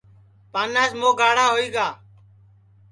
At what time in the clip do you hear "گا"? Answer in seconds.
1.75-1.87